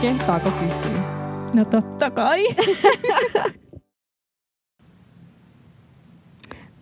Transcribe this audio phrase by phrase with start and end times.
[0.00, 1.02] Kehtaako kysyä?
[1.54, 2.44] No totta kai.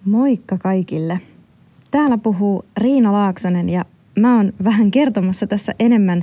[0.05, 1.21] Moikka kaikille.
[1.91, 3.85] Täällä puhuu Riina Laaksonen ja
[4.21, 6.23] mä oon vähän kertomassa tässä enemmän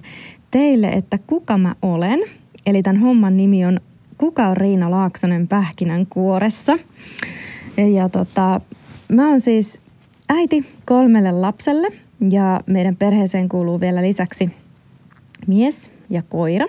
[0.52, 2.20] teille, että kuka mä olen.
[2.66, 3.80] Eli tämän homman nimi on
[4.18, 6.78] Kuka on Riina Laaksonen pähkinän kuoressa.
[7.94, 8.62] Ja tota,
[9.14, 9.82] mä oon siis
[10.30, 11.88] äiti kolmelle lapselle
[12.30, 14.50] ja meidän perheeseen kuuluu vielä lisäksi
[15.48, 16.66] mies ja koira.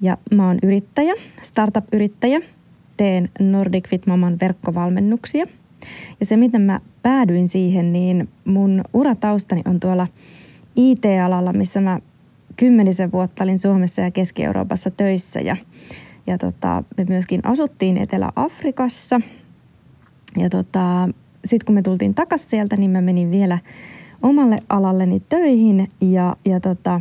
[0.00, 2.40] Ja mä oon yrittäjä, startup-yrittäjä.
[2.96, 5.46] Teen Nordic Fit Maman verkkovalmennuksia.
[6.20, 10.06] Ja se, miten mä päädyin siihen, niin mun urataustani on tuolla
[10.76, 11.98] IT-alalla, missä mä
[12.56, 15.40] kymmenisen vuotta olin Suomessa ja Keski-Euroopassa töissä.
[15.40, 15.56] Ja,
[16.26, 19.20] ja tota, me myöskin asuttiin Etelä-Afrikassa.
[20.36, 21.08] Ja tota,
[21.44, 23.58] sitten kun me tultiin takaisin sieltä, niin mä menin vielä
[24.22, 27.00] omalle alalleni töihin ja, ja tota,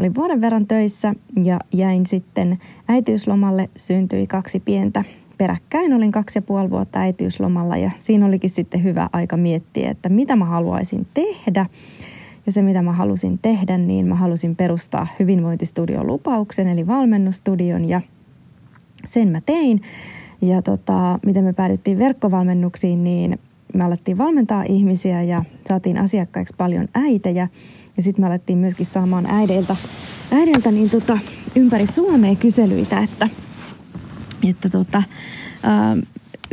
[0.00, 1.14] olin vuoden verran töissä
[1.44, 3.70] ja jäin sitten äitiyslomalle.
[3.76, 5.04] Syntyi kaksi pientä
[5.38, 5.92] peräkkäin.
[5.92, 10.36] Olin kaksi ja puoli vuotta äitiyslomalla ja siinä olikin sitten hyvä aika miettiä, että mitä
[10.36, 11.66] mä haluaisin tehdä.
[12.46, 18.00] Ja se, mitä mä halusin tehdä, niin mä halusin perustaa hyvinvointistudion lupauksen, eli valmennustudion, ja
[19.06, 19.80] sen mä tein.
[20.42, 23.38] Ja tota, miten me päädyttiin verkkovalmennuksiin, niin
[23.74, 27.48] me alettiin valmentaa ihmisiä ja saatiin asiakkaiksi paljon äitejä.
[27.96, 29.76] Ja sitten me alettiin myöskin saamaan äideiltä,
[30.32, 31.18] äideiltä niin tota,
[31.56, 33.28] ympäri Suomea kyselyitä, että,
[34.48, 35.02] että tota,
[35.62, 35.96] ää,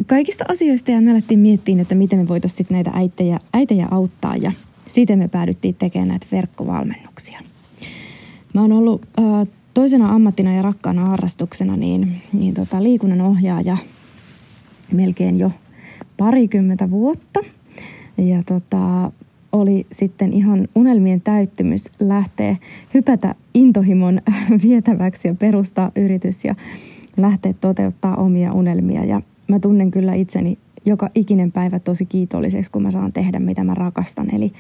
[0.06, 4.52] kaikista asioista ja me alettiin miettiä, että miten me voitaisiin näitä äitejä, äitejä auttaa ja
[4.88, 7.40] siitä me päädyttiin tekemään näitä verkkovalmennuksia.
[8.54, 13.78] Mä oon ollut ää, toisena ammattina ja rakkaana harrastuksena niin, niin tota, liikunnan ohjaaja
[14.92, 15.52] melkein jo
[16.18, 17.40] parikymmentä vuotta.
[18.18, 19.12] Ja tota,
[19.58, 22.56] oli sitten ihan unelmien täyttymys lähteä
[22.94, 24.22] hypätä intohimon
[24.64, 26.56] vietäväksi ja perustaa yritys ja
[27.18, 29.04] lähteä toteuttaa omia unelmia.
[29.04, 33.64] Ja mä tunnen kyllä itseni joka ikinen päivä tosi kiitolliseksi, kun mä saan tehdä mitä
[33.64, 34.36] mä rakastan.
[34.36, 34.52] Eli,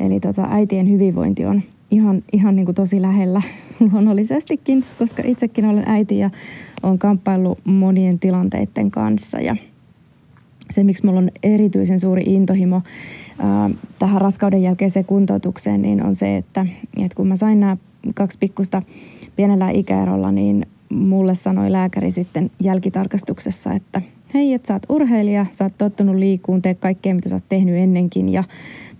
[0.00, 3.42] eli tota, äitien hyvinvointi on ihan, ihan niin kuin tosi lähellä
[3.92, 6.30] luonnollisestikin, koska itsekin olen äiti ja
[6.82, 9.40] olen kamppaillut monien tilanteiden kanssa.
[9.40, 9.56] Ja
[10.70, 12.82] se, miksi minulla on erityisen suuri intohimo
[13.98, 17.76] tähän raskauden jälkeiseen kuntoutukseen, niin on se, että, että kun mä sain nämä
[18.14, 18.82] kaksi pikkusta
[19.36, 24.02] pienellä ikäerolla, niin mulle sanoi lääkäri sitten jälkitarkastuksessa, että
[24.34, 27.74] hei, että sä oot urheilija, sä oot tottunut liikuun, tee kaikkea, mitä sä oot tehnyt
[27.74, 28.28] ennenkin.
[28.28, 28.44] Ja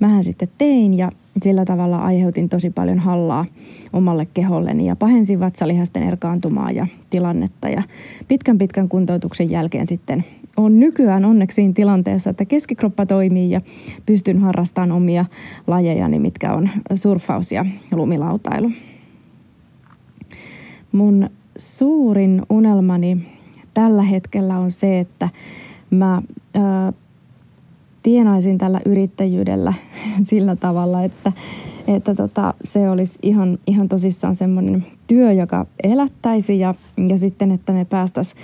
[0.00, 1.12] mähän sitten tein ja
[1.42, 3.46] sillä tavalla aiheutin tosi paljon hallaa
[3.92, 7.68] omalle keholleni ja pahensin vatsalihasten erkaantumaa ja tilannetta.
[7.68, 7.82] Ja
[8.28, 10.24] pitkän pitkän kuntoutuksen jälkeen sitten
[10.56, 13.60] on nykyään onneksi siinä tilanteessa, että keskikroppa toimii ja
[14.06, 15.24] pystyn harrastamaan omia
[15.66, 18.70] lajejani, mitkä on surffaus ja lumilautailu.
[20.92, 23.26] Mun suurin unelmani
[23.74, 25.28] tällä hetkellä on se, että
[25.90, 26.22] mä
[26.54, 26.92] ää,
[28.02, 29.72] tienaisin tällä yrittäjyydellä
[30.30, 31.32] sillä tavalla, että,
[31.86, 36.74] että tota, se olisi ihan, ihan tosissaan semmoinen työ, joka elättäisi ja,
[37.08, 38.38] ja sitten, että me päästäisiin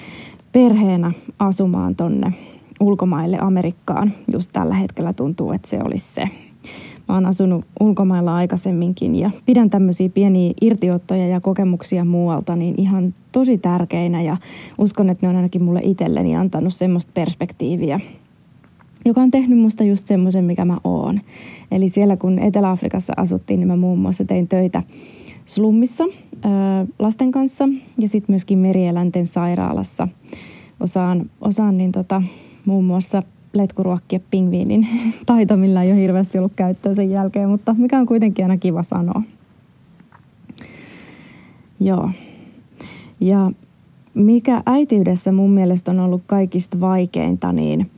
[0.52, 2.34] perheenä asumaan tonne
[2.80, 4.12] ulkomaille Amerikkaan.
[4.32, 6.28] Just tällä hetkellä tuntuu, että se olisi se.
[7.08, 13.14] Mä oon asunut ulkomailla aikaisemminkin ja pidän tämmöisiä pieniä irtiottoja ja kokemuksia muualta niin ihan
[13.32, 14.36] tosi tärkeinä ja
[14.78, 18.00] uskon, että ne on ainakin mulle itselleni antanut semmoista perspektiiviä,
[19.04, 21.20] joka on tehnyt musta just semmoisen, mikä mä oon.
[21.70, 24.82] Eli siellä kun Etelä-Afrikassa asuttiin, niin mä muun muassa tein töitä
[25.50, 26.04] slummissa
[26.98, 27.68] lasten kanssa
[27.98, 30.08] ja sitten myöskin merieläinten sairaalassa.
[30.80, 32.22] Osaan, osaan niin tota,
[32.66, 33.22] muun muassa
[33.52, 34.88] letkuruokkia pingviinin
[35.26, 38.82] taito, millä ei ole hirveästi ollut käyttöä sen jälkeen, mutta mikä on kuitenkin aina kiva
[38.82, 39.22] sanoa.
[41.80, 42.10] Joo.
[43.20, 43.52] Ja
[44.14, 47.90] mikä äitiydessä mun mielestä on ollut kaikista vaikeinta, niin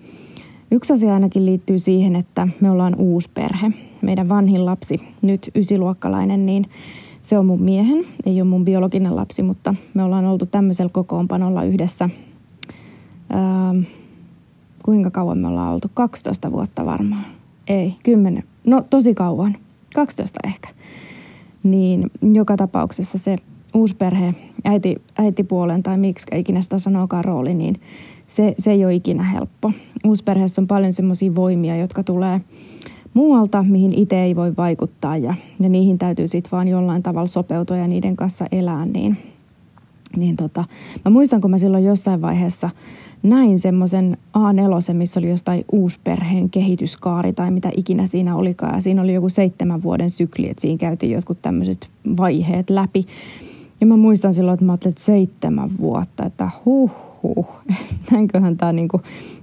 [0.70, 3.70] yksi asia ainakin liittyy siihen, että me ollaan uusi perhe.
[4.02, 6.66] Meidän vanhin lapsi, nyt ysiluokkalainen, niin
[7.22, 11.64] se on mun miehen, ei ole mun biologinen lapsi, mutta me ollaan oltu tämmöisellä kokoonpanolla
[11.64, 12.10] yhdessä.
[13.34, 13.82] Öö,
[14.82, 15.90] kuinka kauan me ollaan oltu?
[15.94, 17.24] 12 vuotta varmaan.
[17.68, 18.44] Ei, 10.
[18.64, 19.56] No tosi kauan.
[19.94, 20.68] 12 ehkä.
[21.62, 23.36] Niin joka tapauksessa se
[23.74, 24.34] uusperhe,
[24.64, 27.80] äiti, äitipuolen tai miksi ikinä sitä sanookaan rooli, niin
[28.26, 29.72] se, se ei ole ikinä helppo.
[30.04, 32.40] Uusperheessä on paljon semmoisia voimia, jotka tulee
[33.14, 37.76] muualta, mihin itse ei voi vaikuttaa ja, ja niihin täytyy sitten vaan jollain tavalla sopeutua
[37.76, 39.16] ja niiden kanssa elää, niin,
[40.16, 40.64] niin tota,
[41.04, 42.70] mä muistan, kun mä silloin jossain vaiheessa
[43.22, 48.74] näin semmoisen A4, missä oli jostain uusperheen kehityskaari tai mitä ikinä siinä olikaan.
[48.74, 53.06] Ja siinä oli joku seitsemän vuoden sykli, että siinä käytiin jotkut tämmöiset vaiheet läpi.
[53.80, 56.90] Ja mä muistan silloin, että mä ajattelin, että seitsemän vuotta, että huh
[57.22, 57.48] huh,
[58.12, 59.00] näinköhän tämä niinku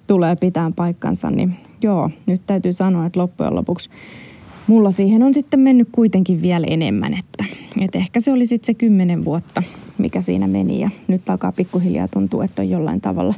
[0.09, 3.89] tulee pitään paikkansa, niin joo, nyt täytyy sanoa, että loppujen lopuksi
[4.67, 7.45] mulla siihen on sitten mennyt kuitenkin vielä enemmän, että,
[7.81, 9.63] että ehkä se oli sitten se kymmenen vuotta,
[9.97, 13.33] mikä siinä meni ja nyt alkaa pikkuhiljaa tuntua, että on jollain tavalla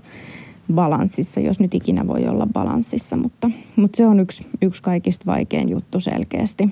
[0.73, 5.69] balanssissa, jos nyt ikinä voi olla balanssissa, mutta, mutta se on yksi, yksi kaikista vaikein
[5.69, 6.69] juttu selkeästi.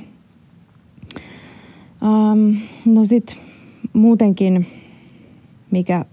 [2.01, 3.35] Um, no sitten
[3.93, 4.67] muutenkin,
[5.71, 6.05] mikä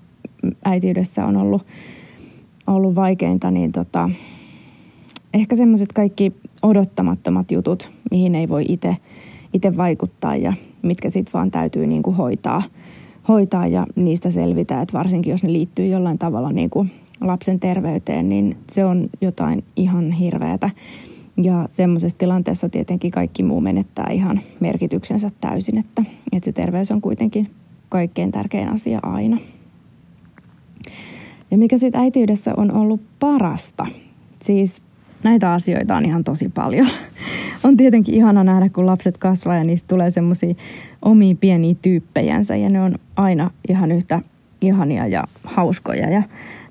[0.65, 1.62] äitiydessä on ollut,
[2.66, 4.10] ollut vaikeinta, niin tota,
[5.34, 6.32] ehkä semmoiset kaikki
[6.62, 8.64] odottamattomat jutut, mihin ei voi
[9.52, 10.52] itse vaikuttaa ja
[10.82, 12.62] mitkä sitten vaan täytyy niin kuin hoitaa,
[13.28, 16.90] hoitaa ja niistä selvitä, että varsinkin jos ne liittyy jollain tavalla niin kuin
[17.20, 20.70] lapsen terveyteen, niin se on jotain ihan hirveätä.
[21.42, 27.00] Ja semmoisessa tilanteessa tietenkin kaikki muu menettää ihan merkityksensä täysin, että, että se terveys on
[27.00, 27.50] kuitenkin
[27.88, 29.38] kaikkein tärkein asia aina.
[31.50, 33.87] Ja mikä sitten äitiydessä on ollut parasta,
[34.43, 34.82] siis
[35.22, 36.88] näitä asioita on ihan tosi paljon.
[37.64, 40.54] On tietenkin ihana nähdä, kun lapset kasvaa ja niistä tulee semmoisia
[41.02, 44.20] omia pieniä tyyppejänsä ja ne on aina ihan yhtä
[44.60, 46.10] ihania ja hauskoja.
[46.10, 46.22] Ja,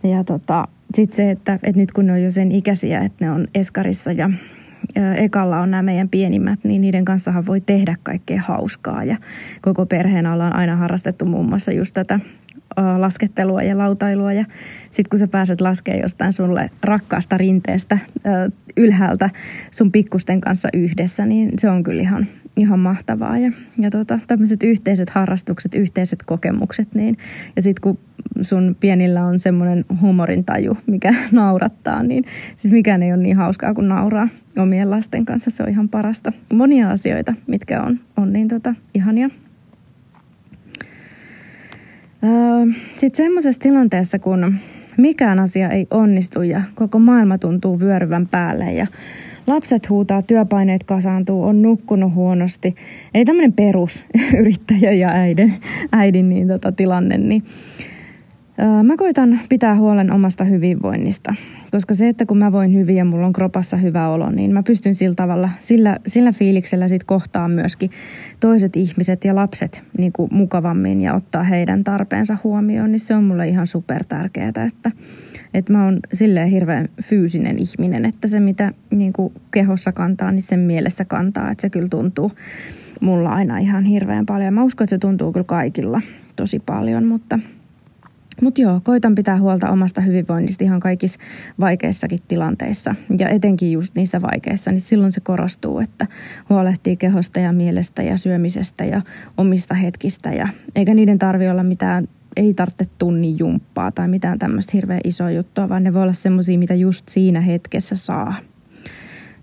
[0.03, 3.31] ja tota, sitten se, että, että nyt kun ne on jo sen ikäisiä, että ne
[3.31, 4.29] on eskarissa ja
[5.17, 9.03] ekalla on nämä meidän pienimmät, niin niiden kanssahan voi tehdä kaikkea hauskaa.
[9.03, 9.17] Ja
[9.61, 12.19] koko perheen ollaan aina harrastettu muun muassa just tätä
[12.97, 14.33] laskettelua ja lautailua.
[14.33, 14.45] Ja
[14.91, 17.99] sitten kun sä pääset laskemaan jostain sulle rakkaasta rinteestä
[18.77, 19.29] ylhäältä
[19.71, 23.37] sun pikkusten kanssa yhdessä, niin se on kyllä ihan, ihan mahtavaa.
[23.37, 26.95] Ja, ja tota, tämmöiset yhteiset harrastukset, yhteiset kokemukset.
[26.95, 27.17] Niin,
[27.55, 27.97] ja sitten kun
[28.41, 32.23] sun pienillä on semmoinen humorintaju, mikä naurattaa, niin
[32.55, 35.51] siis mikään ei ole niin hauskaa kuin nauraa omien lasten kanssa.
[35.51, 36.31] Se on ihan parasta.
[36.53, 39.29] Monia asioita, mitkä on, on niin tota, ihania.
[42.95, 44.55] Sitten semmoisessa tilanteessa, kun
[44.97, 48.87] mikään asia ei onnistu ja koko maailma tuntuu vyöryvän päälle ja
[49.47, 52.75] lapset huutaa, työpaineet kasaantuu, on nukkunut huonosti.
[53.13, 55.53] Ei tämmöinen perusyrittäjä ja äidin,
[55.91, 57.43] äidin niin tota, tilanne, niin
[58.83, 61.35] Mä koitan pitää huolen omasta hyvinvoinnista,
[61.71, 64.63] koska se, että kun mä voin hyvin ja mulla on kropassa hyvä olo, niin mä
[64.63, 67.91] pystyn sillä tavalla, sillä, sillä fiiliksellä sit kohtaan myöskin
[68.39, 73.23] toiset ihmiset ja lapset niin kuin mukavammin ja ottaa heidän tarpeensa huomioon, niin se on
[73.23, 74.91] mulle ihan super tärkeää, että,
[75.53, 80.41] että mä oon silleen hirveän fyysinen ihminen, että se mitä niin kuin kehossa kantaa, niin
[80.41, 82.31] sen mielessä kantaa, että se kyllä tuntuu
[83.01, 84.53] mulla aina ihan hirveän paljon.
[84.53, 86.01] Mä uskon, että se tuntuu kyllä kaikilla
[86.35, 87.39] tosi paljon, mutta–
[88.41, 91.19] mutta joo, koitan pitää huolta omasta hyvinvoinnista ihan kaikissa
[91.59, 92.95] vaikeissakin tilanteissa.
[93.19, 96.07] Ja etenkin just niissä vaikeissa, niin silloin se korostuu, että
[96.49, 99.01] huolehtii kehosta ja mielestä ja syömisestä ja
[99.37, 100.33] omista hetkistä.
[100.33, 105.31] Ja, eikä niiden tarvi olla mitään, ei tarvitse tunnin jumppaa tai mitään tämmöistä hirveän isoa
[105.31, 108.35] juttua, vaan ne voi olla semmoisia, mitä just siinä hetkessä saa.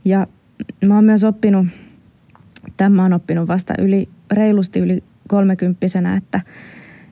[0.05, 0.27] Ja
[0.85, 1.67] mä oon myös oppinut,
[2.77, 6.41] tämä on oppinut vasta yli, reilusti yli kolmekymppisenä, että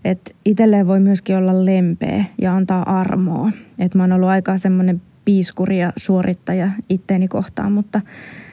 [0.04, 3.52] että itselleen voi myöskin olla lempeä ja antaa armoa.
[3.78, 8.00] Että mä oon ollut aika semmoinen piiskuri ja suorittaja itteeni kohtaan, mutta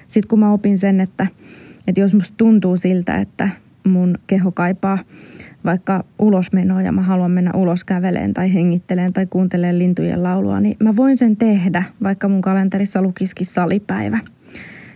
[0.08, 1.28] sitten kun mä opin sen, että,
[1.88, 3.50] että jos musta tuntuu siltä, että
[3.84, 5.00] mun keho kaipaa
[5.66, 10.78] vaikka ulosmenoa ja mä haluan mennä ulos käveleen tai hengitteleen tai kuunteleen lintujen laulua, niin
[10.80, 14.20] mä voin sen tehdä, vaikka mun kalenterissa lukisikin salipäivä.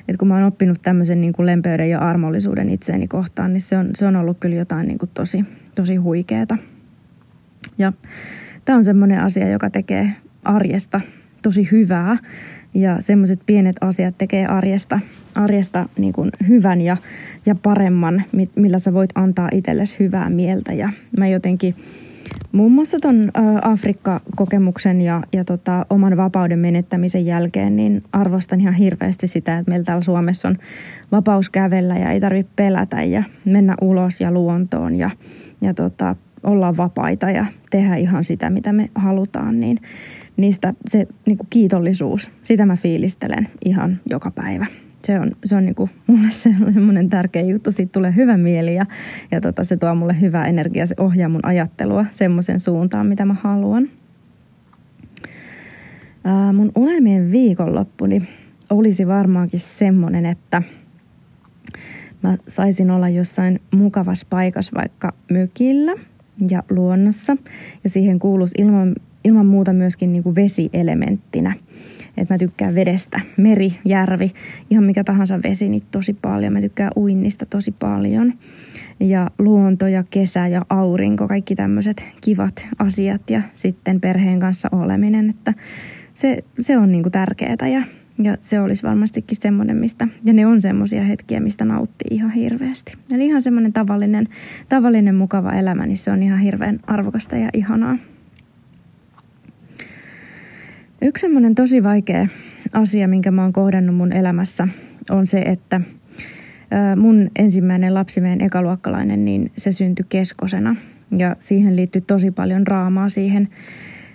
[0.07, 3.77] Et kun mä oon oppinut tämmöisen niin kuin lempeyden ja armollisuuden itseeni kohtaan, niin se
[3.77, 5.45] on, se on ollut kyllä jotain niin kuin tosi,
[5.81, 6.57] tosi huikeeta.
[7.77, 7.93] Ja
[8.65, 11.01] tämä on semmoinen asia, joka tekee arjesta
[11.41, 12.17] tosi hyvää.
[12.73, 14.99] Ja semmoiset pienet asiat tekee arjesta,
[15.35, 16.97] arjesta niin kuin hyvän ja,
[17.45, 18.23] ja paremman,
[18.55, 20.73] millä sä voit antaa itsellesi hyvää mieltä.
[20.73, 21.75] Ja mä jotenkin
[22.51, 29.27] muun muassa ton Afrikka-kokemuksen ja, ja tota, oman vapauden menettämisen jälkeen, niin arvostan ihan hirveästi
[29.27, 30.57] sitä, että meillä täällä Suomessa on
[31.11, 35.09] vapaus kävellä ja ei tarvitse pelätä ja mennä ulos ja luontoon ja,
[35.61, 39.77] ja tota, olla vapaita ja tehdä ihan sitä, mitä me halutaan, niin
[40.37, 44.65] niistä se niin kuin kiitollisuus, sitä mä fiilistelen ihan joka päivä.
[45.03, 48.85] Se on, se on niin kuin, mulle semmoinen tärkeä juttu, siitä tulee hyvä mieli ja,
[49.31, 53.35] ja tota, se tuo mulle hyvää energiaa, se ohjaa mun ajattelua semmoisen suuntaan, mitä mä
[53.41, 53.89] haluan.
[56.23, 58.27] Ää, mun unelmien viikonloppuni
[58.69, 60.61] olisi varmaankin semmoinen, että
[62.21, 65.93] mä saisin olla jossain mukavassa paikassa vaikka mökillä–
[66.49, 67.37] ja luonnossa.
[67.83, 71.55] Ja siihen kuuluisi ilman, ilman muuta myöskin niin kuin vesielementtinä.
[72.17, 74.31] Et mä tykkään vedestä, meri, järvi,
[74.69, 76.53] ihan mikä tahansa vesi, niin tosi paljon.
[76.53, 78.33] Mä tykkään uinnista tosi paljon.
[78.99, 85.29] ja luonto ja kesä ja aurinko, kaikki tämmöiset kivat asiat ja sitten perheen kanssa oleminen,
[85.29, 85.53] että
[86.13, 87.81] se, se on niin kuin tärkeää ja,
[88.25, 92.97] ja se olisi varmastikin semmoinen, mistä, ja ne on semmoisia hetkiä, mistä nauttii ihan hirveästi.
[93.13, 94.27] Eli ihan semmoinen tavallinen,
[94.69, 97.97] tavallinen mukava elämä, niin se on ihan hirveän arvokasta ja ihanaa.
[101.01, 102.27] Yksi semmoinen tosi vaikea
[102.73, 104.67] asia, minkä mä oon kohdannut mun elämässä,
[105.09, 105.81] on se, että
[106.95, 110.75] mun ensimmäinen lapsi, meidän ekaluokkalainen, niin se syntyi keskosena.
[111.17, 113.49] Ja siihen liittyy tosi paljon raamaa siihen,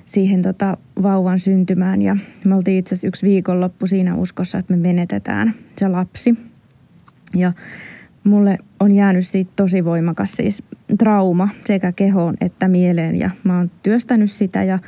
[0.06, 2.02] siihen tota vauvan syntymään.
[2.02, 6.34] Ja me oltiin itse asiassa yksi viikonloppu siinä uskossa, että me menetetään se lapsi.
[7.34, 7.52] Ja
[8.24, 10.62] mulle on jäänyt siitä tosi voimakas siis
[10.98, 13.16] trauma sekä kehoon että mieleen.
[13.16, 14.78] Ja mä oon työstänyt sitä ja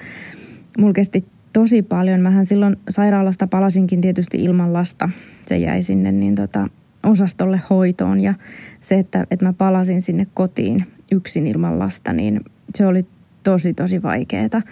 [0.79, 2.21] mulla kesti tosi paljon.
[2.21, 5.09] Mähän silloin sairaalasta palasinkin tietysti ilman lasta.
[5.47, 6.69] Se jäi sinne niin tota,
[7.03, 8.35] osastolle hoitoon ja
[8.81, 12.41] se, että, että mä palasin sinne kotiin yksin ilman lasta, niin
[12.75, 13.07] se oli
[13.45, 14.63] tosi tosi vaikeeta.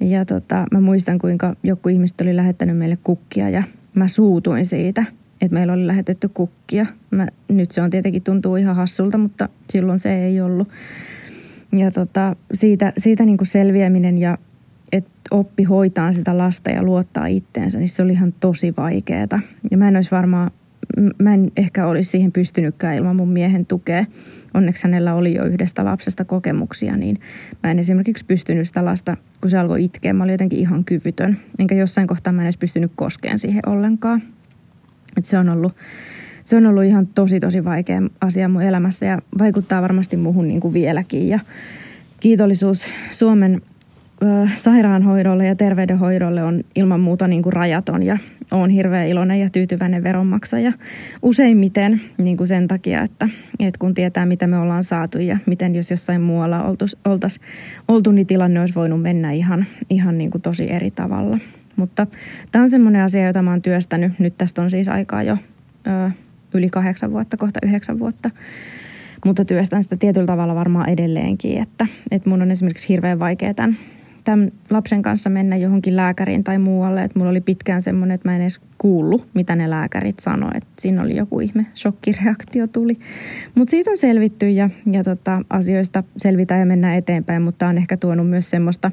[0.00, 3.62] Ja tota, mä muistan, kuinka joku ihmiset oli lähettänyt meille kukkia ja
[3.94, 5.04] mä suutuin siitä,
[5.40, 6.86] että meillä oli lähetetty kukkia.
[7.10, 10.68] Mä, nyt se on tietenkin tuntuu ihan hassulta, mutta silloin se ei ollut.
[11.72, 14.38] Ja tota, siitä, siitä niin kuin selviäminen ja
[14.92, 19.40] että oppi hoitaa sitä lasta ja luottaa itteensä, niin se oli ihan tosi vaikeaa.
[19.70, 20.50] Ja mä en olisi varmaan,
[21.18, 24.04] mä en ehkä olisi siihen pystynytkään ilman mun miehen tukea.
[24.54, 27.20] Onneksi hänellä oli jo yhdestä lapsesta kokemuksia, niin
[27.62, 31.38] mä en esimerkiksi pystynyt sitä lasta, kun se alkoi itkeä, mä olin jotenkin ihan kyvytön.
[31.58, 34.22] Enkä jossain kohtaa mä en edes pystynyt koskeen siihen ollenkaan.
[35.16, 35.72] Et se on ollut
[36.44, 40.60] se on ollut ihan tosi tosi vaikea asia mun elämässä ja vaikuttaa varmasti muuhun niin
[40.60, 41.28] kuin vieläkin.
[41.28, 41.40] Ja
[42.20, 43.62] kiitollisuus Suomen
[44.54, 48.18] sairaanhoidolle ja terveydenhoidolle on ilman muuta niin kuin rajaton ja
[48.52, 50.72] olen hirveän iloinen ja tyytyväinen veronmaksaja
[51.22, 53.28] useimmiten niin kuin sen takia, että,
[53.60, 56.64] että kun tietää mitä me ollaan saatu ja miten jos jossain muualla
[57.04, 57.46] oltaisiin
[57.88, 61.38] oltu, niin tilanne olisi voinut mennä ihan, ihan niin kuin tosi eri tavalla.
[61.76, 62.06] Mutta
[62.52, 64.18] tämä on semmoinen asia, jota mä oon työstänyt.
[64.18, 65.38] Nyt tästä on siis aikaa jo
[65.86, 66.10] ö,
[66.54, 68.30] yli kahdeksan vuotta, kohta yhdeksän vuotta
[69.26, 73.78] mutta työstän sitä tietyllä tavalla varmaan edelleenkin, että, että mun on esimerkiksi hirveän vaikea tämän
[74.24, 77.02] tämän lapsen kanssa mennä johonkin lääkäriin tai muualle.
[77.02, 80.56] Että mulla oli pitkään semmoinen, että mä en edes kuullut, mitä ne lääkärit sanoivat.
[80.56, 82.98] Että siinä oli joku ihme shokkireaktio tuli.
[83.54, 87.42] Mutta siitä on selvitty ja, ja tota, asioista selvitään ja mennään eteenpäin.
[87.42, 88.90] Mutta on ehkä tuonut myös semmoista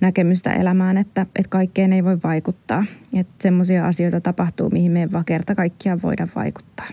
[0.00, 2.84] näkemystä elämään, että, että kaikkeen ei voi vaikuttaa.
[3.14, 6.86] Että semmoisia asioita tapahtuu, mihin me ei vaan kerta kaikkiaan voida vaikuttaa.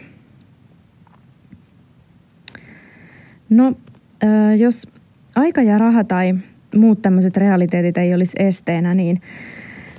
[3.50, 3.74] No,
[4.58, 4.88] jos
[5.36, 6.34] aika ja raha tai
[6.76, 9.22] muut tämmöiset realiteetit ei olisi esteenä, niin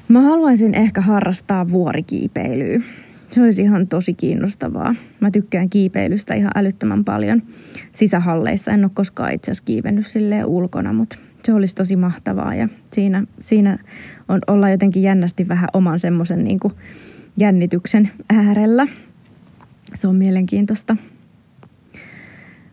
[0.09, 2.81] mä haluaisin ehkä harrastaa vuorikiipeilyä.
[3.31, 4.95] Se olisi ihan tosi kiinnostavaa.
[5.21, 7.43] Mä tykkään kiipeilystä ihan älyttömän paljon
[7.93, 8.71] sisähalleissa.
[8.71, 12.55] En ole koskaan itse asiassa kiivennyt silleen ulkona, mutta se olisi tosi mahtavaa.
[12.55, 13.79] Ja siinä, siinä
[14.29, 16.61] on, olla jotenkin jännästi vähän oman semmoisen niin
[17.39, 18.87] jännityksen äärellä.
[19.95, 20.97] Se on mielenkiintoista.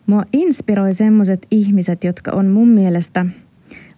[0.06, 3.26] Mua inspiroi semmoiset ihmiset, jotka on mun mielestä–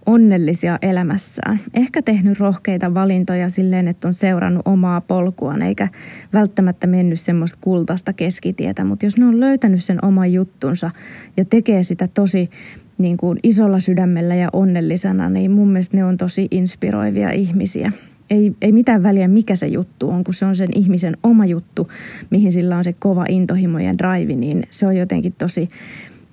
[0.05, 1.59] onnellisia elämässään.
[1.73, 5.87] Ehkä tehnyt rohkeita valintoja silleen, että on seurannut omaa polkuaan eikä
[6.33, 8.83] välttämättä mennyt semmoista kultaista keskitietä.
[8.83, 10.91] Mutta jos ne on löytänyt sen oman juttunsa
[11.37, 12.49] ja tekee sitä tosi
[12.97, 17.91] niin kuin isolla sydämellä ja onnellisena, niin mun mielestä ne on tosi inspiroivia ihmisiä.
[18.29, 21.91] Ei, ei mitään väliä, mikä se juttu on, kun se on sen ihmisen oma juttu,
[22.29, 25.69] mihin sillä on se kova intohimo ja drive, niin se on jotenkin tosi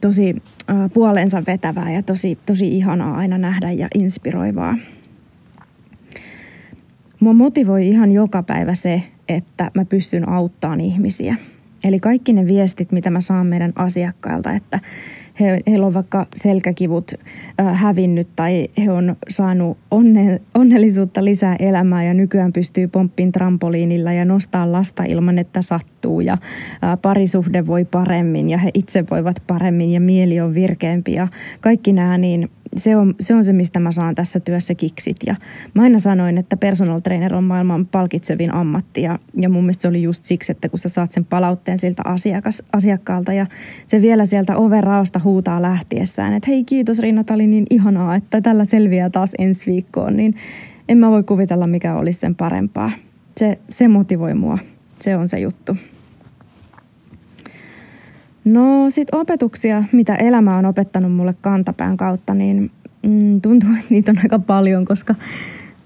[0.03, 0.43] tosi
[0.95, 4.79] puolensa vetävää ja tosi, tosi ihanaa aina nähdä ja inspiroivaa.
[7.21, 11.37] Mua motivoi ihan joka päivä se, että mä pystyn auttamaan ihmisiä.
[11.85, 14.81] Eli kaikki ne viestit, mitä mä saan meidän asiakkailta, että
[15.41, 17.12] he, heillä on vaikka selkäkivut
[17.61, 24.12] äh, hävinnyt tai he on saanut onne, onnellisuutta lisää elämää ja nykyään pystyy pomppin trampoliinilla
[24.12, 26.21] ja nostaa lasta ilman, että sattuu.
[26.21, 31.29] Ja äh, parisuhde voi paremmin ja he itse voivat paremmin ja mieli on virkeämpi ja
[31.61, 35.17] kaikki nämä niin se on, se on se, mistä mä saan tässä työssä kiksit.
[35.26, 35.37] Ja
[35.75, 39.02] mä aina sanoin, että personal trainer on maailman palkitsevin ammatti.
[39.02, 42.02] Ja, ja mun mielestä se oli just siksi, että kun sä saat sen palautteen siltä
[42.05, 43.47] asiakas, asiakkaalta ja
[43.87, 48.41] se vielä sieltä oven raosta huutaa lähtiessään, että hei kiitos Riina, oli niin ihanaa, että
[48.41, 50.17] tällä selviää taas ensi viikkoon.
[50.17, 50.35] Niin
[50.88, 52.91] en mä voi kuvitella, mikä olisi sen parempaa.
[53.37, 54.59] Se, se motivoi mua.
[55.00, 55.76] Se on se juttu.
[58.45, 62.71] No sitten opetuksia, mitä elämä on opettanut mulle kantapään kautta, niin
[63.03, 65.15] mm, tuntuu, että niitä on aika paljon, koska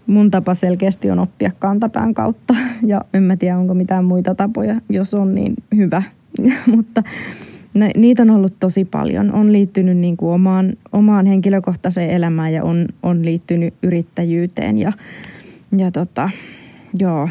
[0.07, 2.55] mun tapa selkeästi on oppia kantapään kautta.
[2.87, 4.81] Ja en mä tiedä, onko mitään muita tapoja.
[4.89, 6.03] Jos on, niin hyvä.
[6.77, 7.03] Mutta
[7.75, 9.33] ne, niitä on ollut tosi paljon.
[9.33, 14.79] On liittynyt niin kuin omaan, omaan henkilökohtaiseen elämään ja on, on liittynyt yrittäjyyteen.
[14.79, 14.93] Ja,
[15.79, 16.31] ja tota,
[16.99, 17.29] joo,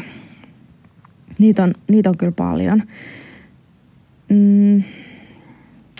[1.38, 2.82] niitä on, niitä on kyllä paljon.
[4.28, 4.82] Mm,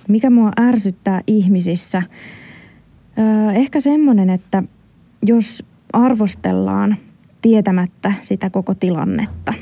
[0.08, 2.02] mikä mua ärsyttää ihmisissä?
[3.54, 4.62] Ehkä semmoinen, että
[5.22, 6.96] jos arvostellaan
[7.42, 9.54] tietämättä sitä koko tilannetta.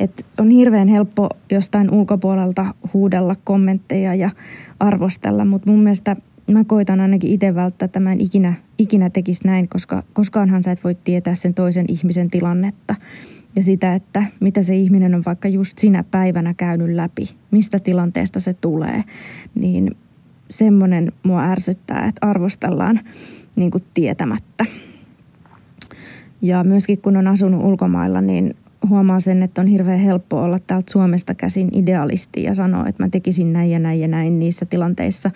[0.00, 4.30] Et on hirveän helppo jostain ulkopuolelta huudella kommentteja ja
[4.80, 6.16] arvostella, mutta mun mielestä
[6.46, 10.72] mä koitan ainakin itse välttää, että mä en ikinä, ikinä tekisi näin, koska koskaanhan sä
[10.72, 12.94] et voi tietää sen toisen ihmisen tilannetta
[13.56, 18.40] ja sitä, että mitä se ihminen on vaikka just sinä päivänä käynyt läpi, mistä tilanteesta
[18.40, 19.04] se tulee,
[19.54, 19.96] niin
[20.50, 23.00] semmoinen mua ärsyttää, että arvostellaan
[23.56, 24.66] niin kuin tietämättä.
[26.42, 28.56] Ja myöskin kun on asunut ulkomailla, niin
[28.88, 33.08] huomaa sen, että on hirveän helppo olla täältä Suomesta käsin idealisti ja sanoa, että mä
[33.08, 35.30] tekisin näin ja näin ja näin niissä tilanteissa.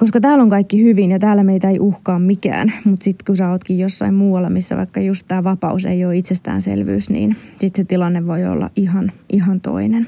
[0.00, 3.50] Koska täällä on kaikki hyvin ja täällä meitä ei uhkaa mikään, mutta sitten kun sä
[3.50, 8.26] ootkin jossain muualla, missä vaikka just tämä vapaus ei ole itsestäänselvyys, niin sitten se tilanne
[8.26, 10.06] voi olla ihan, ihan toinen.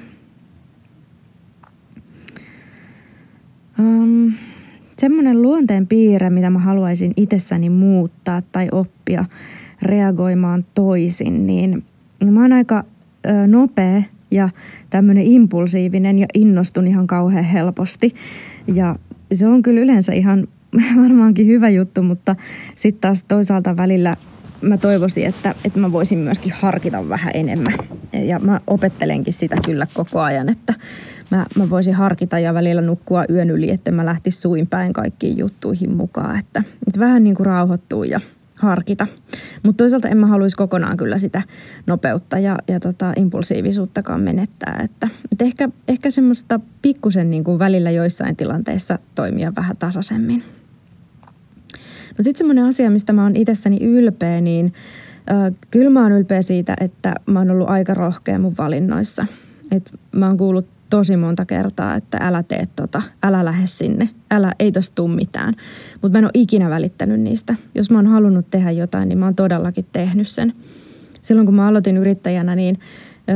[3.79, 4.33] Um,
[4.99, 9.25] semmoinen luonteen piirre, mitä mä haluaisin itsessäni muuttaa tai oppia
[9.83, 11.85] reagoimaan toisin, niin
[12.31, 12.85] mä oon aika
[13.27, 14.49] ö, nopea ja
[14.91, 18.15] tämmöinen impulsiivinen ja innostun ihan kauhean helposti.
[18.75, 18.97] Ja
[19.35, 20.49] se on kyllä yleensä ihan
[21.03, 22.37] varmaankin hyvä juttu, mutta
[22.77, 24.15] sitten taas toisaalta välillä
[24.63, 27.75] mä toivoisin, että, että mä voisin myöskin harkita vähän enemmän.
[28.13, 30.75] Ja mä opettelenkin sitä kyllä koko ajan, että
[31.31, 35.39] mä, mä voisin harkita ja välillä nukkua yön yli, että mä lähtisin suin päin kaikkiin
[35.39, 36.39] juttuihin mukaan.
[36.39, 38.21] Että, että vähän niin kuin rauhoittuu ja
[38.63, 39.07] harkita.
[39.63, 41.43] Mutta toisaalta en mä haluaisi kokonaan kyllä sitä
[41.87, 44.81] nopeutta ja, ja tota, impulsiivisuuttakaan menettää.
[44.85, 50.45] Että, et ehkä, ehkä semmoista pikkusen niin kuin välillä joissain tilanteissa toimia vähän tasaisemmin.
[52.19, 54.73] No sitten semmoinen asia, mistä mä oon itsessäni ylpeä, niin
[55.71, 59.27] kyllä mä oon ylpeä siitä, että mä oon ollut aika rohkea mun valinnoissa.
[59.71, 64.53] Et mä oon kuullut tosi monta kertaa, että älä tee tota, älä lähde sinne, älä,
[64.59, 65.55] ei tosta tuu mitään.
[66.03, 67.55] Mutta mä en ole ikinä välittänyt niistä.
[67.75, 70.53] Jos mä oon halunnut tehdä jotain, niin mä oon todellakin tehnyt sen.
[71.21, 72.79] Silloin kun mä aloitin yrittäjänä, niin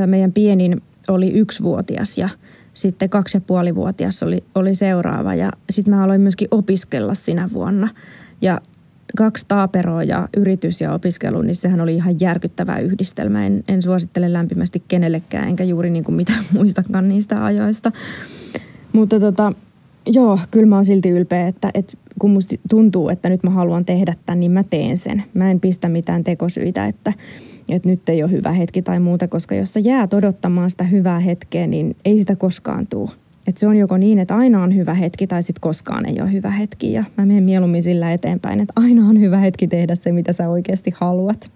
[0.06, 2.28] meidän pienin oli yksivuotias ja
[2.74, 7.48] sitten kaksi ja puoli vuotias oli, oli seuraava ja sitten mä aloin myöskin opiskella sinä
[7.52, 7.88] vuonna.
[8.40, 8.60] Ja
[9.16, 13.46] kaksi taaperoa ja yritys ja opiskelu, niin sehän oli ihan järkyttävä yhdistelmä.
[13.46, 17.92] En, en suosittele lämpimästi kenellekään, enkä juuri niin kuin mitään muistakaan niistä ajoista.
[18.92, 19.52] Mutta tota,
[20.06, 23.84] joo, kyllä mä oon silti ylpeä, että, että kun musta tuntuu, että nyt mä haluan
[23.84, 25.22] tehdä tämän, niin mä teen sen.
[25.34, 27.12] Mä en pistä mitään tekosyitä, että,
[27.68, 31.20] että nyt ei ole hyvä hetki tai muuta, koska jos sä jäät odottamaan sitä hyvää
[31.20, 33.10] hetkeä, niin ei sitä koskaan tule.
[33.46, 36.32] Että se on joko niin, että aina on hyvä hetki tai sitten koskaan ei ole
[36.32, 36.92] hyvä hetki.
[36.92, 40.48] Ja mä menen mieluummin sillä eteenpäin, että aina on hyvä hetki tehdä se, mitä sä
[40.48, 41.50] oikeasti haluat.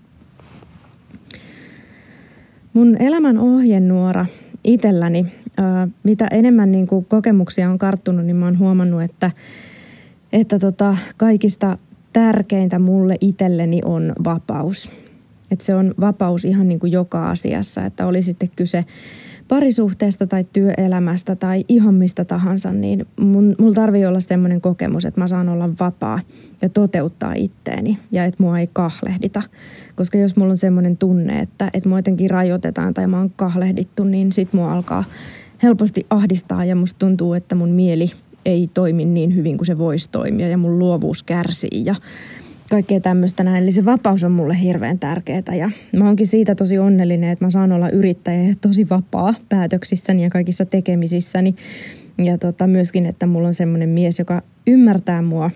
[2.73, 4.27] Mun elämän ohjenuora
[4.65, 5.27] itselläni,
[6.03, 9.31] mitä enemmän niin kuin kokemuksia on karttunut, niin mä oon huomannut, että,
[10.33, 11.79] että tota, kaikista
[12.13, 14.91] tärkeintä mulle itselleni on vapaus.
[15.51, 18.85] Että se on vapaus ihan niin kuin joka asiassa, että oli sitten kyse
[19.51, 25.21] parisuhteesta tai työelämästä tai ihan mistä tahansa, niin mun, mulla tarvii olla semmoinen kokemus, että
[25.21, 26.21] mä saan olla vapaa
[26.63, 29.43] ja toteuttaa itteeni ja että mua ei kahlehdita.
[29.97, 34.05] Koska jos mulla on semmoinen tunne, että, että mua jotenkin rajoitetaan tai mä oon kahlehdittu,
[34.05, 35.05] niin sit mua alkaa
[35.63, 38.11] helposti ahdistaa ja musta tuntuu, että mun mieli
[38.45, 41.95] ei toimi niin hyvin kuin se voisi toimia ja mun luovuus kärsii ja
[42.71, 43.63] kaikkea tämmöistä näin.
[43.63, 47.51] Eli se vapaus on mulle hirveän tärkeää ja mä oonkin siitä tosi onnellinen, että mä
[47.51, 51.55] saan olla yrittäjä ja tosi vapaa päätöksissäni ja kaikissa tekemisissäni.
[52.19, 55.51] Ja tota, myöskin, että mulla on semmoinen mies, joka ymmärtää mua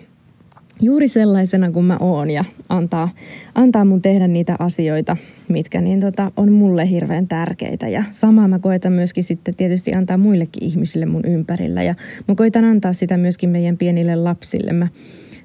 [0.83, 3.09] juuri sellaisena kuin mä oon ja antaa,
[3.55, 5.17] antaa mun tehdä niitä asioita,
[5.49, 7.89] mitkä niin tota, on mulle hirveän tärkeitä.
[7.89, 11.95] Ja samaa mä koitan myöskin sitten tietysti antaa muillekin ihmisille mun ympärillä ja
[12.29, 14.73] mä koitan antaa sitä myöskin meidän pienille lapsille.
[14.73, 14.89] Mä,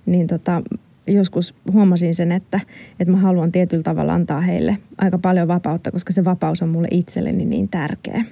[0.05, 0.61] niin tota,
[1.09, 2.59] joskus huomasin sen, että,
[2.99, 6.87] että mä haluan tietyllä tavalla antaa heille aika paljon vapautta, koska se vapaus on mulle
[6.91, 8.25] itselleni niin tärkeä.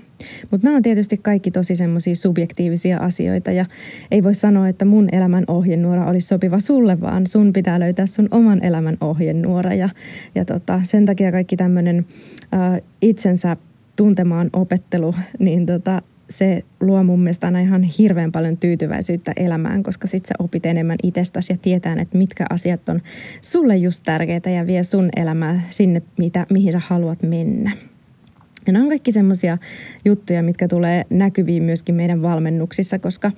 [0.52, 3.66] Mutta nämä on tietysti kaikki tosi semmoisia subjektiivisia asioita ja
[4.12, 8.28] ei voi sanoa, että mun elämän ohjenuora olisi sopiva sulle, vaan sun pitää löytää sun
[8.32, 9.90] oman elämän ohjenuora ja,
[10.36, 12.06] ja tota, sen takia kaikki tämmöinen
[13.02, 13.58] itsensä
[13.96, 20.08] tuntemaan opettelu, niin tota, se luo mun mielestä aina ihan hirveän paljon tyytyväisyyttä elämään, koska
[20.08, 23.02] sit sä opit enemmän itsestäsi ja tietää, että mitkä asiat on
[23.42, 27.72] sulle just tärkeitä ja vie sun elämää sinne, mitä, mihin sä haluat mennä.
[28.68, 29.58] Ja nämä on kaikki semmoisia
[30.06, 33.32] juttuja, mitkä tulee näkyviin myöskin meidän valmennuksissa, koska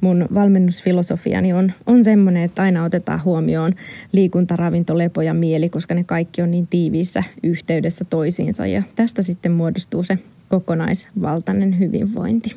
[0.00, 3.72] mun valmennusfilosofiani on, on semmoinen, että aina otetaan huomioon
[4.12, 9.22] liikunta, ravinto, lepo ja mieli, koska ne kaikki on niin tiiviissä yhteydessä toisiinsa ja tästä
[9.22, 10.18] sitten muodostuu se
[10.48, 12.56] kokonaisvaltainen hyvinvointi.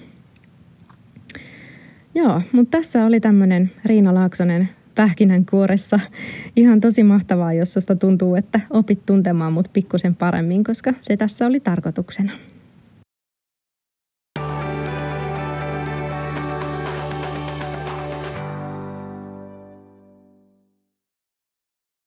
[2.16, 6.00] Joo, mutta tässä oli tämmöinen Riina Laaksonen pähkinänkuoressa.
[6.56, 11.46] Ihan tosi mahtavaa, jos susta tuntuu, että opit tuntemaan mut pikkusen paremmin, koska se tässä
[11.46, 12.32] oli tarkoituksena.